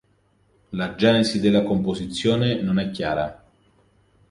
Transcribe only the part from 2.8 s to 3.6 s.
chiara.